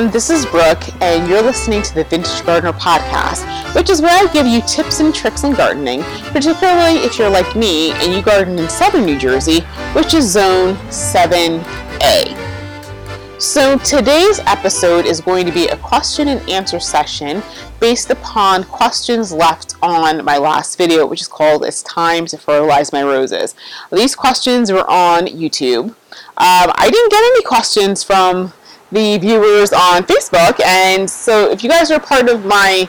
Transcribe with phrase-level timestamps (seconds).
[0.00, 3.44] everyone, this is Brooke, and you're listening to the Vintage Gardener Podcast,
[3.74, 7.54] which is where I give you tips and tricks in gardening, particularly if you're like
[7.54, 9.60] me and you garden in southern New Jersey,
[9.92, 12.34] which is Zone 7A.
[13.38, 17.42] So today's episode is going to be a question and answer session
[17.78, 22.90] based upon questions left on my last video, which is called It's Time to Fertilize
[22.90, 23.54] My Roses.
[23.92, 25.90] These questions were on YouTube.
[25.90, 28.54] Um, I didn't get any questions from
[28.92, 30.60] the viewers on Facebook.
[30.64, 32.88] And so if you guys are part of my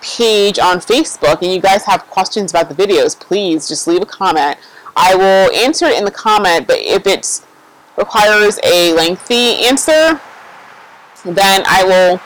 [0.00, 4.06] page on Facebook and you guys have questions about the videos, please just leave a
[4.06, 4.58] comment.
[4.96, 7.42] I will answer it in the comment, but if it
[7.96, 10.20] requires a lengthy answer,
[11.24, 12.20] then I will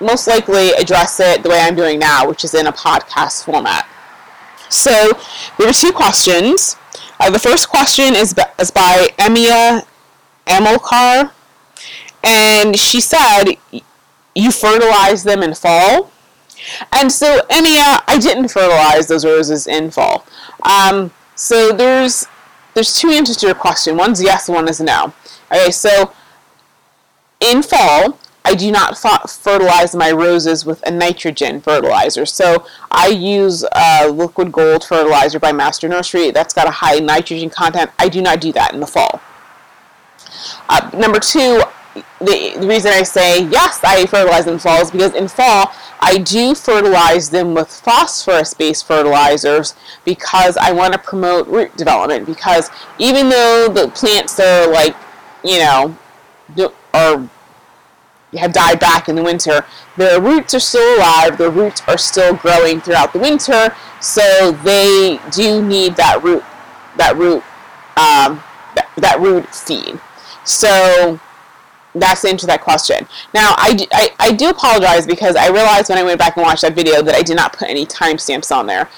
[0.00, 3.86] most likely address it the way I'm doing now, which is in a podcast format.
[4.68, 5.12] So
[5.58, 6.76] there are two questions.
[7.18, 9.84] Uh, the first question is, is by Emia
[10.46, 11.32] Amilcar
[12.22, 13.54] and she said
[14.34, 16.10] you fertilize them in fall.
[16.92, 20.26] And so, Emia, I didn't fertilize those roses in fall.
[20.62, 22.26] Um, so there's
[22.74, 23.96] there's two answers to your question.
[23.96, 25.12] One's yes, one is no.
[25.50, 26.12] Okay, so
[27.40, 32.26] in fall, I do not fertilize my roses with a nitrogen fertilizer.
[32.26, 33.64] So I use
[34.10, 37.90] liquid gold fertilizer by Master Nursery that's got a high nitrogen content.
[37.98, 39.20] I do not do that in the fall.
[40.68, 41.62] Uh, number two,
[41.94, 46.18] the, the reason I say yes, I fertilize in fall is because in fall I
[46.18, 49.74] do fertilize them with phosphorus based fertilizers
[50.04, 52.26] because I want to promote root development.
[52.26, 54.96] Because even though the plants are like,
[55.44, 55.96] you know,
[56.94, 57.28] are
[58.38, 59.64] have died back in the winter,
[59.96, 65.18] their roots are still alive, their roots are still growing throughout the winter, so they
[65.32, 66.44] do need that root
[66.96, 67.42] that root
[67.96, 68.42] um,
[68.76, 70.00] that, that root feed.
[70.44, 71.18] So
[71.94, 73.06] that's the answer to that question.
[73.34, 76.62] Now, I, I, I do apologize because I realized when I went back and watched
[76.62, 78.88] that video that I did not put any timestamps on there.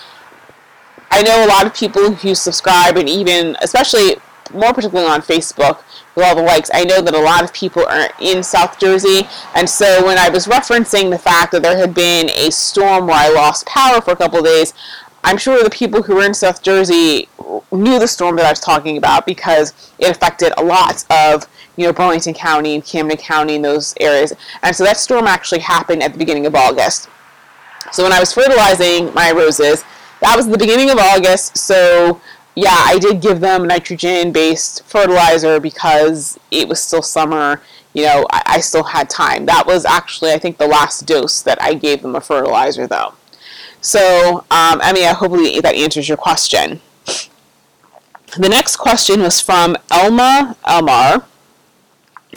[1.10, 4.16] I know a lot of people who subscribe and even, especially
[4.52, 5.82] more particularly on Facebook,
[6.14, 9.26] with all the likes, I know that a lot of people are in South Jersey,
[9.54, 13.16] and so when I was referencing the fact that there had been a storm where
[13.16, 14.74] I lost power for a couple days,
[15.24, 17.28] I'm sure the people who were in South Jersey
[17.70, 21.46] knew the storm that I was talking about because it affected a lot of
[21.76, 24.32] you know, Burlington County and Camden County and those areas.
[24.62, 27.08] And so that storm actually happened at the beginning of August.
[27.92, 29.84] So when I was fertilizing my roses,
[30.20, 31.56] that was the beginning of August.
[31.56, 32.20] So
[32.54, 37.60] yeah, I did give them nitrogen based fertilizer because it was still summer.
[37.94, 39.46] You know, I, I still had time.
[39.46, 43.14] That was actually, I think, the last dose that I gave them a fertilizer, though.
[43.82, 46.80] So, um, Emmy, hopefully that answers your question.
[48.38, 51.24] The next question was from Elma Elmar.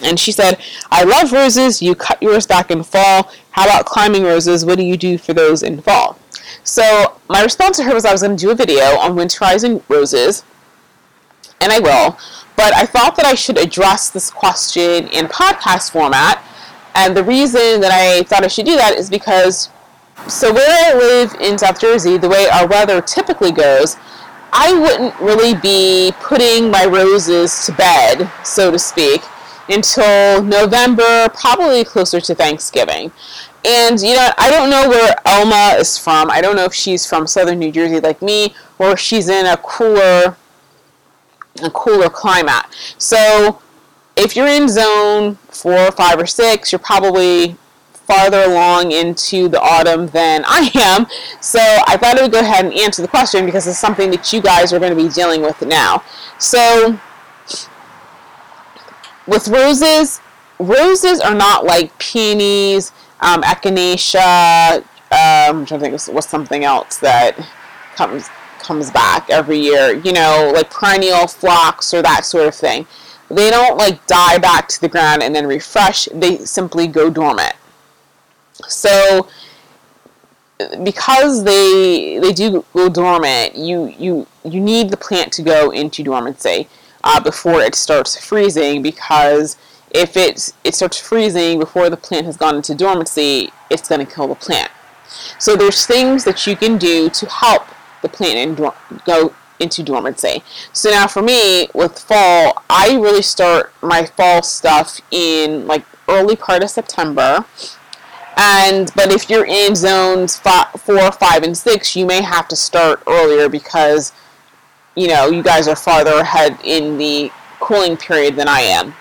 [0.01, 0.59] And she said,
[0.91, 1.81] I love roses.
[1.81, 3.31] You cut yours back in fall.
[3.51, 4.65] How about climbing roses?
[4.65, 6.19] What do you do for those in fall?
[6.63, 9.81] So my response to her was I was going to do a video on winterizing
[9.87, 10.43] roses,
[11.61, 12.17] and I will.
[12.57, 16.43] But I thought that I should address this question in podcast format.
[16.95, 19.69] And the reason that I thought I should do that is because,
[20.27, 23.97] so where I live in South Jersey, the way our weather typically goes,
[24.51, 29.21] I wouldn't really be putting my roses to bed, so to speak,
[29.69, 33.11] until November, probably closer to Thanksgiving.
[33.65, 36.29] And you know, I don't know where Elma is from.
[36.29, 39.45] I don't know if she's from southern New Jersey like me, or if she's in
[39.45, 40.37] a cooler,
[41.61, 42.65] a cooler climate.
[42.97, 43.61] So,
[44.15, 47.57] if you're in zone four, five, or six, you're probably
[48.05, 51.07] farther along into the autumn than I am.
[51.41, 54.31] So I thought I would go ahead and answer the question because it's something that
[54.31, 56.03] you guys are going to be dealing with now.
[56.37, 56.99] So
[59.27, 60.21] with roses,
[60.59, 64.77] roses are not like peonies, um, echinacea.
[64.77, 67.37] Um, I'm trying to think what's something else that
[67.95, 68.29] comes
[68.59, 69.93] comes back every year.
[69.93, 72.87] You know, like perennial phlox or that sort of thing.
[73.29, 76.07] They don't like die back to the ground and then refresh.
[76.13, 77.55] They simply go dormant.
[78.67, 79.27] So
[80.83, 86.03] because they they do go dormant, you you you need the plant to go into
[86.03, 86.67] dormancy
[87.03, 89.57] uh, before it starts freezing because
[89.91, 94.11] if it, it starts freezing before the plant has gone into dormancy, it's going to
[94.11, 94.69] kill the plant.
[95.39, 97.63] So there's things that you can do to help
[98.01, 98.71] the plant in,
[99.05, 100.43] go into dormancy.
[100.73, 106.35] So now for me with fall, I really start my fall stuff in like early
[106.35, 107.45] part of September.
[108.37, 112.55] And but if you're in zones five, four, five, and six, you may have to
[112.55, 114.11] start earlier because
[114.95, 118.93] you know, you guys are farther ahead in the cooling period than I am.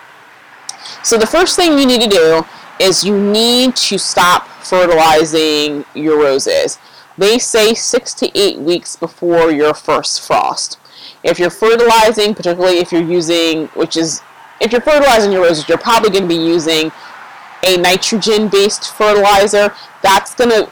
[1.03, 2.45] So the first thing you need to do
[2.79, 6.77] is you need to stop fertilizing your roses.
[7.17, 10.79] They say six to eight weeks before your first frost.
[11.23, 14.21] If you're fertilizing, particularly if you're using, which is,
[14.59, 16.91] if you're fertilizing your roses, you're probably going to be using
[17.65, 19.73] a nitrogen based fertilizer.
[20.01, 20.71] That's going to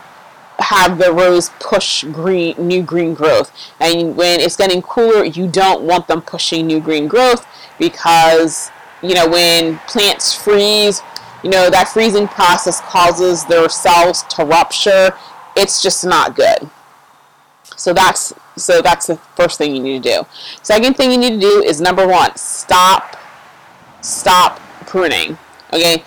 [0.60, 3.52] have the rose push green new green growth.
[3.80, 7.46] And when it's getting cooler you don't want them pushing new green growth
[7.80, 11.02] because you know when plants freeze
[11.44, 15.14] you know that freezing process causes their cells to rupture.
[15.56, 16.70] It's just not good.
[17.76, 20.28] So that's so that's the first thing you need to do.
[20.62, 23.18] Second thing you need to do is number one stop
[24.02, 25.38] stop pruning
[25.74, 26.04] okay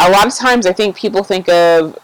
[0.00, 1.96] a lot of times i think people think of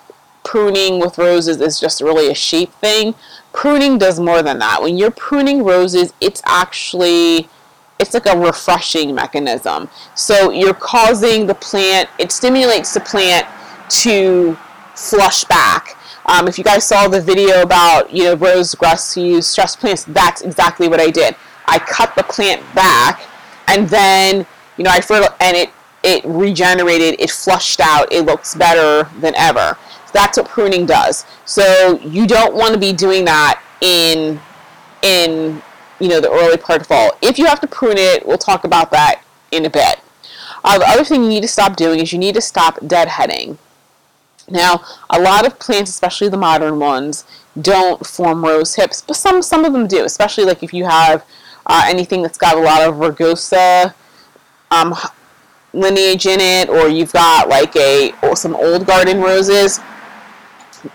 [0.47, 3.17] pruning with roses is just really a shape thing.
[3.53, 4.81] Pruning does more than that.
[4.81, 7.49] When you're pruning roses, it's actually
[7.99, 9.89] it's like a refreshing mechanism.
[10.15, 13.47] So you're causing the plant, it stimulates the plant
[14.03, 14.57] to
[14.95, 15.97] flush back.
[16.27, 20.05] Um, if you guys saw the video about, you know, rose grass use stress plants,
[20.05, 21.35] that's exactly what I did.
[21.67, 23.23] I cut the plant back
[23.67, 24.47] and then,
[24.77, 25.71] you know, I fertil and it
[26.07, 29.77] it regenerated, it flushed out, it looks better than ever.
[30.13, 31.27] That's what pruning does.
[31.45, 34.41] So you don't want to be doing that in
[35.03, 35.61] in
[35.99, 37.11] you know the early part of fall.
[37.21, 40.01] If you have to prune it, we'll talk about that in a bit.
[40.65, 43.59] Uh, the other thing you need to stop doing is you need to stop deadheading.
[44.49, 47.25] Now, a lot of plants, especially the modern ones,
[47.61, 50.05] don't form rose hips, but some some of them do.
[50.05, 51.25] Especially like if you have
[51.67, 53.93] uh, anything that's got a lot of rugosa
[54.71, 54.95] um,
[55.77, 59.81] lineage in it, or you've got like a some old garden roses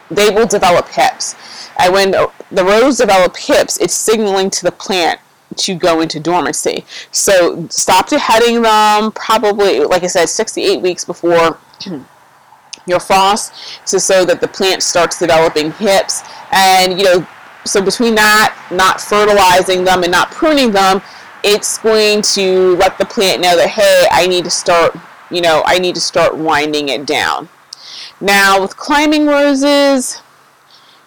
[0.09, 1.35] they will develop hips.
[1.79, 5.19] And when the rose develop hips, it's signaling to the plant
[5.57, 6.85] to go into dormancy.
[7.11, 11.57] So stop deheading them probably, like I said, six to eight weeks before
[12.85, 13.53] your frost,
[13.85, 16.23] so, so that the plant starts developing hips.
[16.51, 17.27] And, you know,
[17.65, 21.01] so between that, not fertilizing them and not pruning them,
[21.43, 24.95] it's going to let the plant know that, hey, I need to start,
[25.29, 27.49] you know, I need to start winding it down.
[28.19, 30.21] Now, with climbing roses,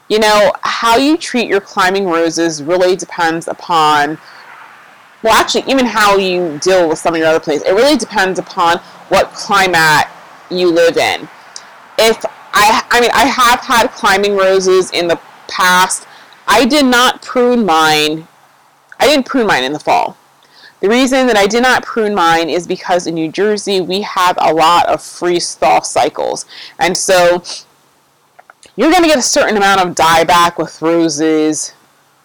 [0.08, 4.18] you know, how you treat your climbing roses really depends upon,
[5.22, 7.64] well, actually, even how you deal with some of your other plants.
[7.64, 8.78] It really depends upon
[9.08, 10.06] what climate
[10.50, 11.28] you live in.
[11.98, 16.06] If I, I mean, I have had climbing roses in the past.
[16.46, 18.28] I did not prune mine.
[18.98, 20.16] I didn't prune mine in the fall.
[20.84, 24.36] The reason that I did not prune mine is because in New Jersey we have
[24.38, 26.44] a lot of freeze thaw cycles.
[26.78, 27.42] And so
[28.76, 31.72] you're going to get a certain amount of dieback with roses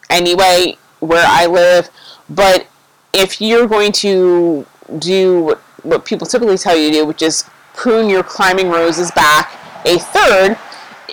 [0.09, 1.89] anyway where I live.
[2.29, 2.67] But
[3.13, 4.65] if you're going to
[4.97, 9.09] do what, what people typically tell you to do, which is prune your climbing roses
[9.11, 10.57] back a third,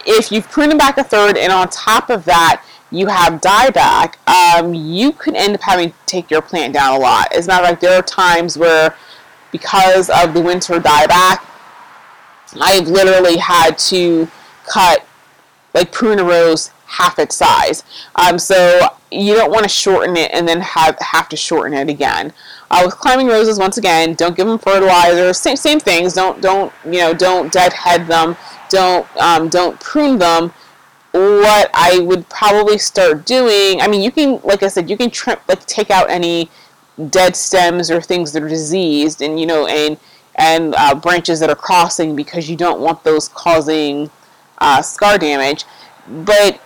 [0.05, 4.15] if you've pruned them back a third and on top of that you have dieback,
[4.29, 7.33] um, you could end up having to take your plant down a lot.
[7.33, 8.95] As a matter of fact, there are times where,
[9.53, 11.45] because of the winter dieback,
[12.61, 14.29] I've literally had to
[14.65, 15.05] cut,
[15.75, 17.83] like prune a rose half its size.
[18.15, 21.89] Um, so you don't want to shorten it and then have have to shorten it
[21.89, 22.33] again.
[22.71, 25.33] Uh, with climbing roses, once again, don't give them fertilizer.
[25.33, 26.15] Same same things.
[26.15, 28.37] Don't don't you know don't deadhead them.
[28.69, 30.53] Don't um, don't prune them
[31.17, 35.11] what I would probably start doing, I mean, you can, like I said, you can
[35.11, 36.51] trim, like take out any
[37.11, 39.99] dead stems or things that are diseased, and you know, and
[40.35, 44.11] and uh, branches that are crossing because you don't want those causing
[44.59, 45.65] uh, scar damage.
[46.07, 46.61] But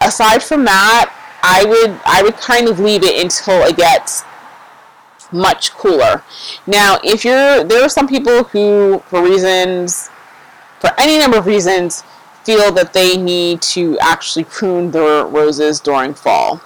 [0.00, 1.12] aside from that,
[1.42, 4.22] I would I would kind of leave it until it gets
[5.32, 6.22] much cooler.
[6.66, 10.10] Now, if you're there are some people who, for reasons,
[10.80, 12.04] for any number of reasons,
[12.44, 16.60] feel that they need to actually prune their roses during fall.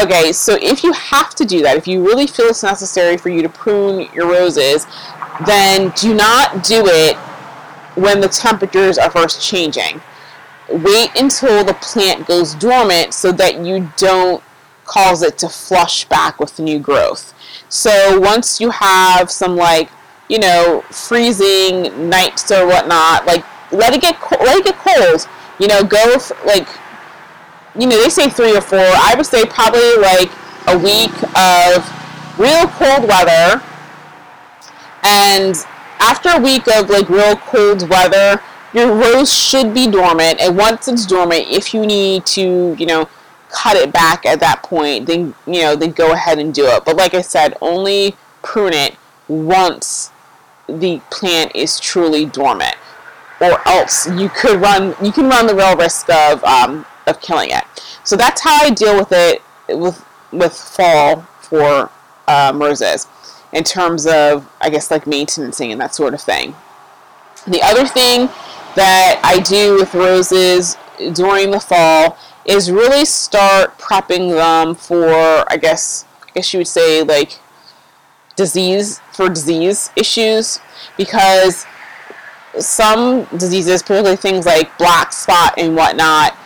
[0.00, 3.28] Okay, so if you have to do that, if you really feel it's necessary for
[3.28, 4.86] you to prune your roses,
[5.46, 7.16] then do not do it
[7.96, 10.00] when the temperatures are first changing.
[10.70, 14.42] Wait until the plant goes dormant so that you don't
[14.84, 17.34] cause it to flush back with new growth.
[17.68, 19.90] So once you have some like,
[20.28, 25.28] you know, freezing nights or whatnot, like let it get let it get cold.
[25.58, 26.68] You know, go like
[27.78, 28.78] you know they say three or four.
[28.78, 30.30] I would say probably like
[30.68, 31.84] a week of
[32.38, 33.62] real cold weather,
[35.02, 35.54] and
[36.00, 40.40] after a week of like real cold weather, your rose should be dormant.
[40.40, 43.08] And once it's dormant, if you need to, you know,
[43.50, 46.84] cut it back at that point, then you know, then go ahead and do it.
[46.84, 48.96] But like I said, only prune it
[49.28, 50.10] once
[50.66, 52.76] the plant is truly dormant.
[53.40, 57.50] Or else you could run you can run the real risk of um, of killing
[57.50, 57.64] it.
[58.04, 61.90] So that's how I deal with it with with fall for
[62.28, 63.06] um, roses
[63.52, 66.54] in terms of I guess like maintenancing and that sort of thing.
[67.46, 68.26] The other thing
[68.76, 70.76] that I do with roses
[71.14, 75.10] during the fall is really start prepping them for
[75.50, 77.38] I guess I guess you would say like
[78.36, 80.60] disease for disease issues
[80.96, 81.66] because
[82.58, 86.36] some diseases, particularly things like black spot and whatnot,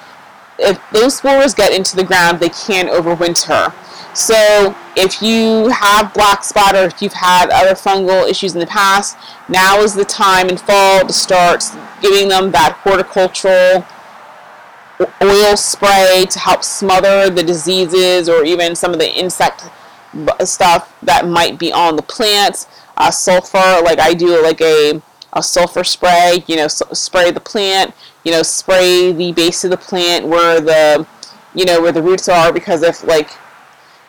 [0.59, 3.73] if those spores get into the ground, they can overwinter.
[4.15, 8.67] So if you have black spot or if you've had other fungal issues in the
[8.67, 9.17] past,
[9.49, 11.65] now is the time in fall to start
[12.01, 13.85] giving them that horticultural
[15.21, 19.65] oil spray to help smother the diseases or even some of the insect
[20.45, 22.69] stuff that might be on the plants.
[22.97, 25.03] Uh, sulfur, like I do like a
[25.35, 27.93] a sulfur spray, you know, spray the plant,
[28.25, 31.07] you know, spray the base of the plant where the,
[31.55, 33.31] you know, where the roots are because if like,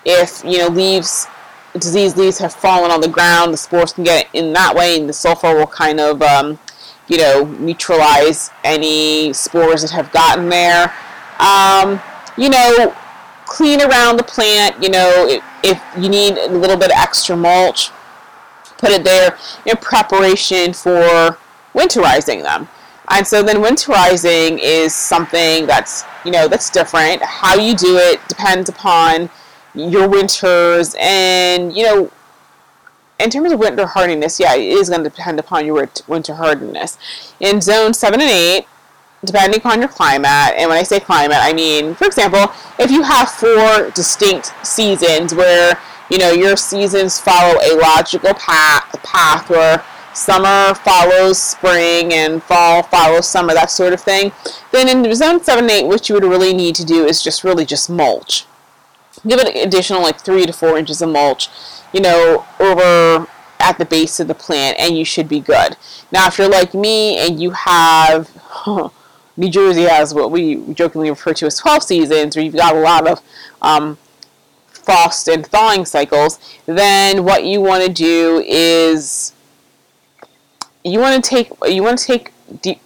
[0.05, 1.25] if, you know, leaves,
[1.73, 5.09] diseased leaves have fallen on the ground, the spores can get in that way and
[5.09, 6.59] the sulfur will kind of, um,
[7.07, 10.93] you know, neutralize any spores that have gotten there.
[11.39, 11.99] Um,
[12.37, 12.95] you know,
[13.45, 17.35] clean around the plant, you know, if, if you need a little bit of extra
[17.35, 17.91] mulch,
[18.77, 21.37] put it there in preparation for
[21.73, 22.67] winterizing them.
[23.09, 27.21] And so then winterizing is something that's, you know, that's different.
[27.21, 29.29] How you do it depends upon
[29.75, 32.11] your winters and, you know,
[33.19, 36.97] in terms of winter hardiness, yeah, it is going to depend upon your winter hardiness.
[37.39, 38.65] In zone 7 and 8,
[39.23, 43.03] depending upon your climate, and when I say climate, I mean, for example, if you
[43.03, 49.83] have four distinct seasons where you know, your seasons follow a logical path, path where
[50.13, 54.31] summer follows spring and fall follows summer, that sort of thing.
[54.71, 57.65] Then in zone 7 8, what you would really need to do is just really
[57.65, 58.45] just mulch.
[59.27, 61.49] Give it additional like 3 to 4 inches of mulch,
[61.93, 63.27] you know, over
[63.59, 65.75] at the base of the plant, and you should be good.
[66.11, 68.31] Now, if you're like me and you have.
[69.37, 72.79] New Jersey has what we jokingly refer to as 12 seasons, where you've got a
[72.79, 73.21] lot of
[73.61, 73.97] um,
[74.85, 79.33] frost and thawing cycles, then what you want to do is
[80.83, 82.31] you want to take you want to take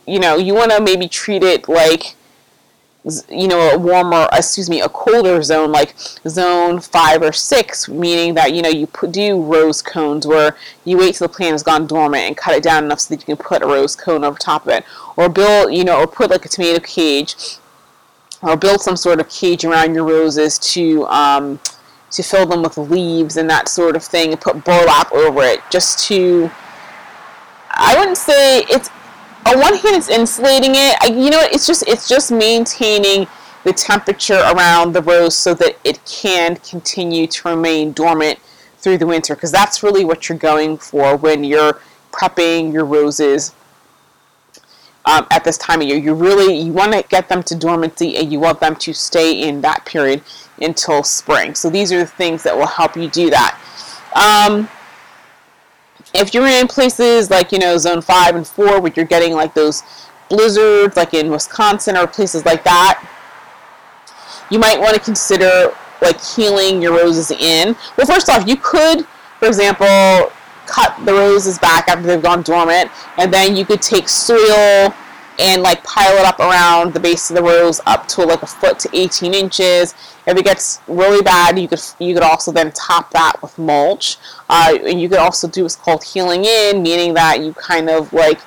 [0.07, 2.15] you know you want to maybe treat it like
[3.29, 8.33] you know a warmer excuse me a colder zone like zone five or six meaning
[8.33, 11.87] that you know you do rose cones where you wait till the plant has gone
[11.87, 14.37] dormant and cut it down enough so that you can put a rose cone over
[14.37, 14.83] top of it.
[15.15, 17.35] Or build you know or put like a tomato cage
[18.41, 21.59] or build some sort of cage around your roses to um,
[22.11, 25.59] to fill them with leaves and that sort of thing and put burlap over it
[25.69, 26.49] just to
[27.71, 28.89] I wouldn't say it's
[29.45, 30.95] on one hand it's insulating it.
[31.01, 33.27] I, you know it's just it's just maintaining
[33.63, 38.39] the temperature around the rose so that it can continue to remain dormant
[38.77, 41.79] through the winter because that's really what you're going for when you're
[42.11, 43.53] prepping your roses
[45.05, 45.97] um, at this time of year.
[45.97, 49.47] You really you want to get them to dormancy and you want them to stay
[49.47, 50.21] in that period
[50.61, 51.55] until spring.
[51.55, 53.59] So these are the things that will help you do that.
[54.15, 54.69] Um,
[56.13, 59.53] if you're in places like you know zone five and four where you're getting like
[59.53, 59.83] those
[60.29, 63.05] blizzards like in Wisconsin or places like that,
[64.49, 67.75] you might want to consider like heeling your roses in.
[67.97, 69.05] Well, first off, you could,
[69.39, 70.31] for example,
[70.69, 74.93] cut the roses back after they've gone dormant, and then you could take soil
[75.39, 78.47] and like pile it up around the base of the rose up to like a
[78.47, 79.95] foot to 18 inches.
[80.27, 84.17] If it gets really bad, you could you could also then top that with mulch.
[84.49, 88.11] Uh, and you could also do what's called heeling in, meaning that you kind of
[88.13, 88.39] like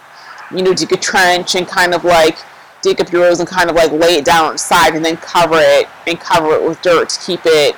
[0.55, 2.39] you know dig a trench and kind of like
[2.83, 5.17] dig up your rose and kind of like lay it down on side and then
[5.17, 7.75] cover it and cover it with dirt to keep it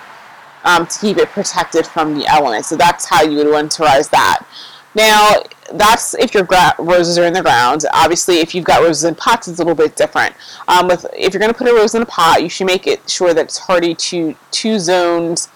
[0.64, 2.68] um, to keep it protected from the elements.
[2.68, 4.46] So that's how you would winterize that.
[4.94, 5.42] Now,
[5.72, 7.84] that's if your gra- roses are in the ground.
[7.92, 10.34] Obviously, if you've got roses in pots, it's a little bit different.
[10.68, 12.86] Um, with if you're going to put a rose in a pot, you should make
[12.86, 15.48] it sure that it's hardy to two zones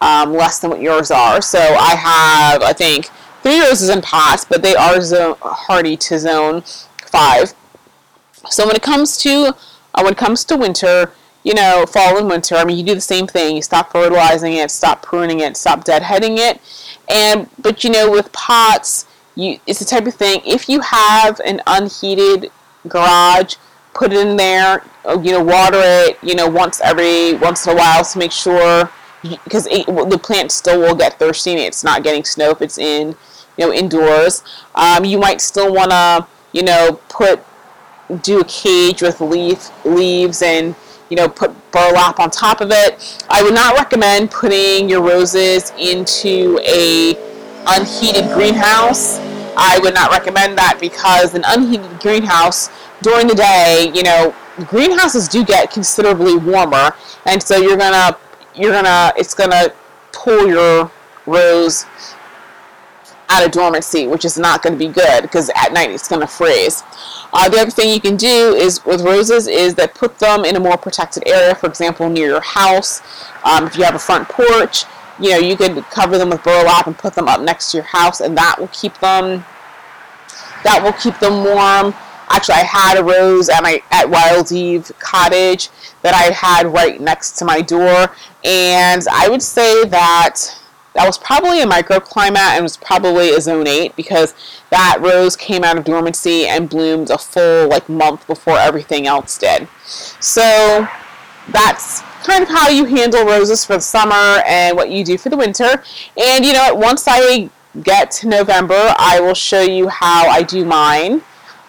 [0.00, 1.40] um, less than what yours are.
[1.40, 3.08] So I have, I think,
[3.42, 6.62] three roses in pots, but they are zone, hardy to zone
[7.06, 7.54] five.
[8.50, 9.54] So when it comes to
[9.94, 12.94] uh, when it comes to winter, you know, fall and winter, I mean, you do
[12.94, 13.56] the same thing.
[13.56, 16.60] You stop fertilizing it, stop pruning it, stop deadheading it.
[17.08, 21.40] And, but you know, with pots, you, it's the type of thing, if you have
[21.40, 22.50] an unheated
[22.88, 23.56] garage,
[23.94, 27.72] put it in there, uh, you know, water it, you know, once every, once in
[27.72, 28.90] a while to make sure,
[29.22, 33.14] because the plant still will get thirsty it's not getting snow if it's in,
[33.56, 34.42] you know, indoors.
[34.74, 37.40] Um, you might still want to, you know, put
[38.22, 40.74] do a cage with leaf leaves and
[41.12, 43.22] you know put burlap on top of it.
[43.28, 47.14] I would not recommend putting your roses into a
[47.66, 49.18] unheated greenhouse.
[49.54, 52.70] I would not recommend that because an unheated greenhouse
[53.02, 54.34] during the day, you know,
[54.66, 56.92] greenhouses do get considerably warmer,
[57.26, 58.16] and so you're gonna
[58.54, 59.68] you're gonna it's gonna
[60.12, 60.90] pull your
[61.26, 61.84] rose
[63.32, 66.20] out of dormancy, which is not going to be good because at night it's going
[66.20, 66.82] to freeze.
[67.32, 70.54] Uh, the other thing you can do is with roses is that put them in
[70.54, 73.00] a more protected area, for example, near your house.
[73.44, 74.84] Um, if you have a front porch,
[75.18, 77.86] you know you could cover them with burlap and put them up next to your
[77.86, 79.44] house, and that will keep them
[80.64, 81.94] that will keep them warm.
[82.28, 85.70] Actually, I had a rose at my at Wild Eve Cottage
[86.02, 90.58] that I had right next to my door, and I would say that
[90.94, 94.34] that was probably a microclimate and was probably a zone 8 because
[94.70, 99.38] that rose came out of dormancy and bloomed a full like month before everything else
[99.38, 99.68] did.
[100.20, 100.86] So
[101.48, 105.28] that's kind of how you handle roses for the summer and what you do for
[105.28, 105.82] the winter.
[106.16, 107.50] And you know, once I
[107.82, 111.22] get to November, I will show you how I do mine.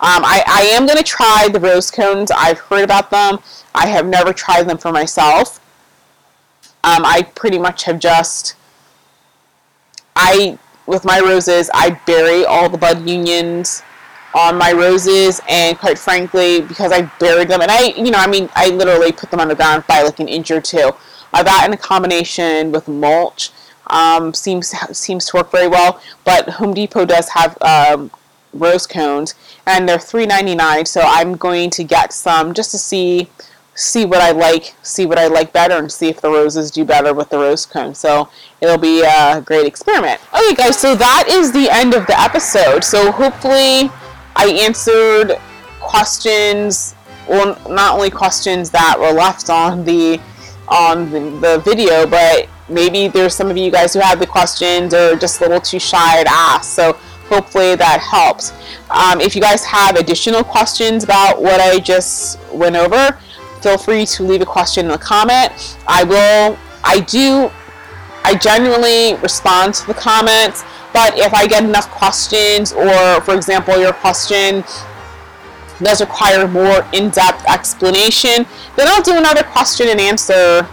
[0.03, 2.29] Um, I, I am going to try the rose cones.
[2.29, 3.39] I've heard about them.
[3.73, 5.61] I have never tried them for myself.
[6.83, 8.55] Um, I pretty much have just
[10.15, 13.83] I with my roses, I bury all the bud unions
[14.35, 18.27] on my roses, and quite frankly, because I buried them, and I, you know, I
[18.27, 20.91] mean, I literally put them on the ground by like an inch or two.
[21.33, 23.51] Uh, that in a combination with mulch
[23.87, 26.01] um, seems seems to work very well.
[26.25, 28.11] But Home Depot does have um,
[28.53, 30.87] rose cones, and they're $3.99.
[30.87, 33.29] So I'm going to get some just to see
[33.75, 36.85] see what I like, see what I like better, and see if the roses do
[36.85, 37.95] better with the rose cone.
[37.95, 38.29] So
[38.61, 40.21] it'll be a great experiment.
[40.33, 42.83] Okay, guys, so that is the end of the episode.
[42.83, 43.89] So hopefully,
[44.35, 45.39] I answered
[45.79, 46.95] questions,
[47.27, 50.19] well, not only questions that were left on the
[50.67, 54.93] on the, the video, but maybe there's some of you guys who have the questions
[54.93, 56.71] or just a little too shy to ask.
[56.71, 56.93] So
[57.27, 58.53] hopefully that helps.
[58.89, 63.17] Um, if you guys have additional questions about what I just went over,
[63.63, 65.77] feel free to leave a question in the comment.
[65.87, 67.49] I will, I do,
[68.25, 73.79] I genuinely respond to the comments, but if I get enough questions, or for example,
[73.79, 74.63] your question
[75.81, 78.45] does require more in-depth explanation,
[78.75, 80.67] then I'll do another question and answer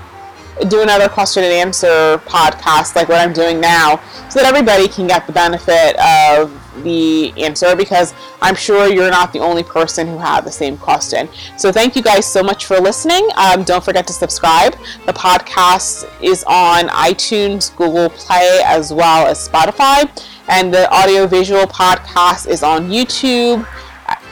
[0.68, 3.98] do another question and answer podcast like what I'm doing now
[4.28, 9.32] so that everybody can get the benefit of the answer because I'm sure you're not
[9.32, 11.28] the only person who had the same question.
[11.56, 13.28] So thank you guys so much for listening.
[13.36, 14.74] Um, don't forget to subscribe.
[15.06, 20.08] The podcast is on iTunes, Google Play, as well as Spotify.
[20.48, 23.66] And the audio visual podcast is on YouTube.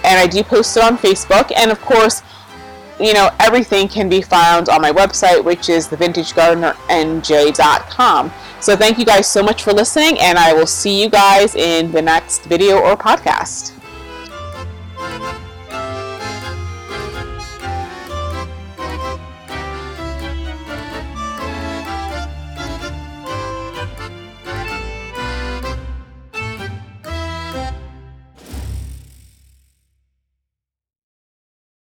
[0.05, 1.53] And I do post it on Facebook.
[1.57, 2.23] And of course,
[3.01, 8.33] you know, everything can be found on my website, which is thevintagegardenernj.com.
[8.61, 11.93] So thank you guys so much for listening, and I will see you guys in
[11.93, 13.78] the next video or podcast.